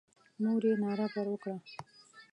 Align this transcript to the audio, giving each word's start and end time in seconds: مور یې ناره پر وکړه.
مور 0.43 0.61
یې 0.69 0.73
ناره 0.83 1.07
پر 1.13 1.25
وکړه. 1.31 1.55